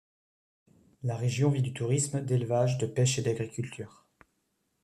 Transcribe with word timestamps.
La 1.03 1.15
région 1.15 1.51
vit 1.51 1.61
du 1.61 1.73
tourisme, 1.75 2.21
d'élevage, 2.25 2.79
de 2.79 2.87
pêche 2.87 3.19
et 3.19 3.21
d'agriculture. 3.21 4.07